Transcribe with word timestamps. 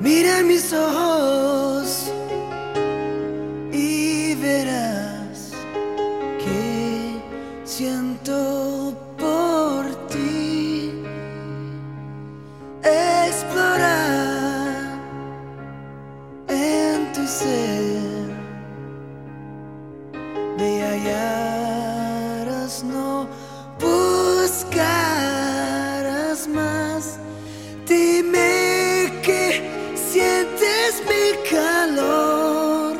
Mira 0.00 0.44
mis 0.44 0.72
ojos 0.72 1.37
no 22.82 23.28
buscarás 23.80 24.58
más. 26.48 27.18
Dime 27.86 29.12
que 29.22 29.62
sientes 29.94 31.00
mi 31.10 31.32
calor 31.48 32.96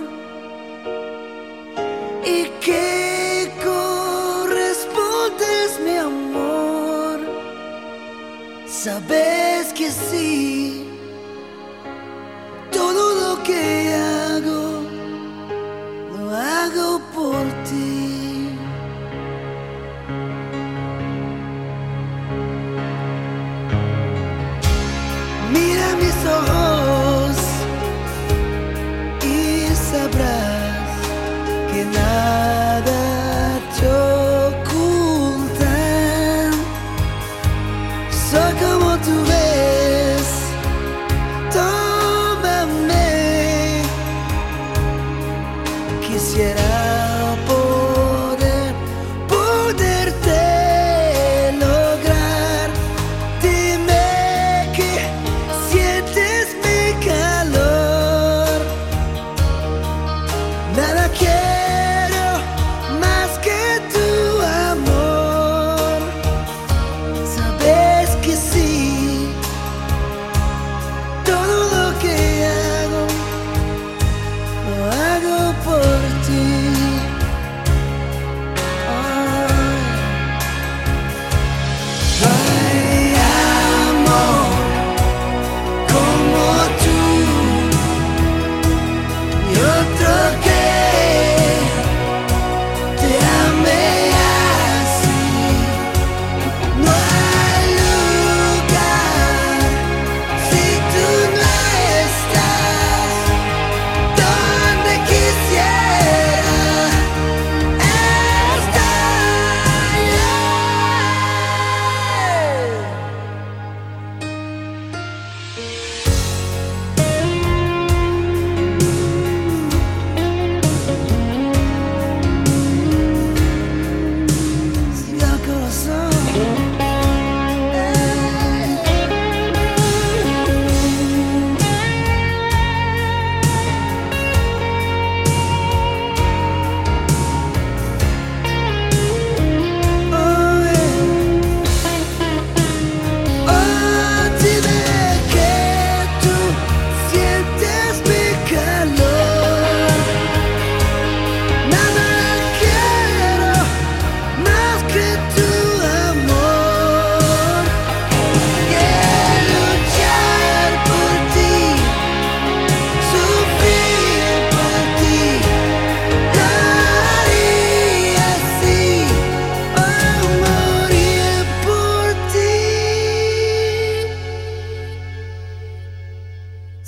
y 2.25 2.45
que 2.61 3.51
correspondes 3.65 5.81
mi 5.85 5.97
amor. 5.97 7.19
Sabes 8.67 9.73
que 9.75 9.91
sí, 9.91 10.87
todo 12.71 13.15
lo 13.37 13.43
que 13.43 13.78
Soy 38.31 38.53
como 38.61 38.95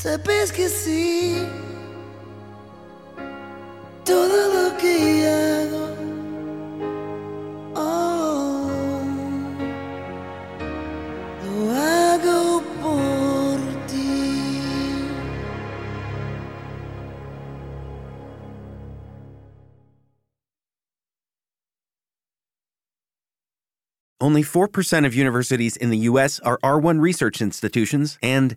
Sabes 0.03 0.51
que 0.51 0.67
sí. 0.71 1.47
Todo 4.03 4.49
lo 4.55 4.77
que 4.79 5.27
hago, 5.29 5.89
oh, 7.77 9.03
lo 11.45 11.71
hago 11.71 12.63
por 12.81 13.61
ti. 13.89 14.33
Only 24.19 24.43
4% 24.43 25.05
of 25.05 25.15
universities 25.15 25.77
in 25.77 25.91
the 25.91 25.99
U.S. 26.09 26.41
are 26.41 26.59
R1 26.65 27.03
research 27.03 27.43
institutions, 27.43 28.19
and 28.23 28.57